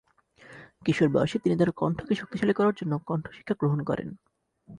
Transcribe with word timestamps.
কিশোর 0.85 1.09
বয়সে 1.09 1.37
তিনি 1.39 1.55
তার 1.57 1.71
কণ্ঠকে 1.71 2.13
শক্তিশালী 2.15 2.53
করার 2.53 2.75
জন্য 2.77 2.93
কণ্ঠ 3.07 3.25
শিক্ষা 3.31 3.55
গ্রহণ 3.59 3.79
করেন। 3.83 4.09